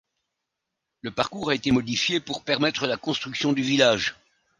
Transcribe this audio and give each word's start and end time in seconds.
Le 1.01 1.11
parcours 1.11 1.51
a 1.51 1.53
été 1.53 1.69
modifié 1.69 2.19
pour 2.19 2.43
permettre 2.43 2.87
la 2.87 2.97
construction 2.97 3.53
du 3.53 3.61
village. 3.61 4.15